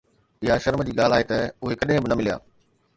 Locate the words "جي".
0.89-0.93